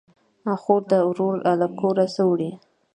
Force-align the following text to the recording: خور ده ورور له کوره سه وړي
خور 0.61 0.81
ده 0.91 0.99
ورور 1.09 1.33
له 1.59 1.67
کوره 1.79 2.05
سه 2.15 2.21
وړي 2.29 2.51